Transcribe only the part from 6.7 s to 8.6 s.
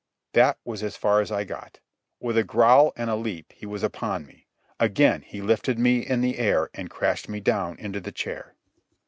and crashed me down into the chair.